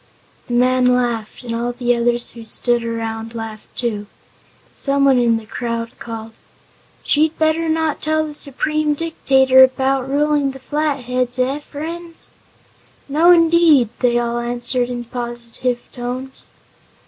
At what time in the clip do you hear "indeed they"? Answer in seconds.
13.29-14.17